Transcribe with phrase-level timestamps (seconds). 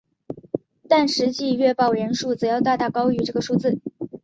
[0.89, 3.79] 但实际阅报人数则要大大高于这个数字。